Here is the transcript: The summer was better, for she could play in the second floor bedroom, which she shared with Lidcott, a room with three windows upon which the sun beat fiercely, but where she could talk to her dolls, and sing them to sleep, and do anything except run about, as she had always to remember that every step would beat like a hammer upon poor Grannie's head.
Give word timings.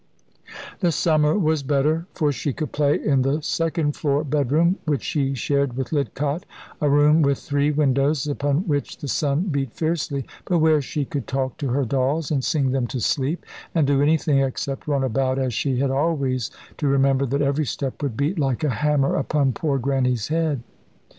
The 0.79 0.91
summer 0.91 1.37
was 1.37 1.61
better, 1.61 2.07
for 2.15 2.31
she 2.31 2.53
could 2.53 2.71
play 2.71 2.95
in 2.99 3.21
the 3.21 3.39
second 3.43 3.95
floor 3.95 4.23
bedroom, 4.23 4.79
which 4.85 5.03
she 5.03 5.35
shared 5.35 5.77
with 5.77 5.91
Lidcott, 5.93 6.41
a 6.81 6.89
room 6.89 7.21
with 7.21 7.37
three 7.37 7.69
windows 7.69 8.25
upon 8.25 8.67
which 8.67 8.97
the 8.97 9.07
sun 9.07 9.49
beat 9.51 9.73
fiercely, 9.73 10.25
but 10.45 10.57
where 10.57 10.81
she 10.81 11.05
could 11.05 11.27
talk 11.27 11.55
to 11.57 11.67
her 11.69 11.85
dolls, 11.85 12.31
and 12.31 12.43
sing 12.43 12.71
them 12.71 12.87
to 12.87 12.99
sleep, 12.99 13.45
and 13.75 13.85
do 13.85 14.01
anything 14.01 14.39
except 14.39 14.87
run 14.87 15.03
about, 15.03 15.37
as 15.37 15.53
she 15.53 15.77
had 15.77 15.91
always 15.91 16.49
to 16.79 16.87
remember 16.87 17.27
that 17.27 17.43
every 17.43 17.67
step 17.67 18.01
would 18.01 18.17
beat 18.17 18.39
like 18.39 18.63
a 18.63 18.69
hammer 18.71 19.15
upon 19.15 19.53
poor 19.53 19.77
Grannie's 19.77 20.29
head. 20.29 20.63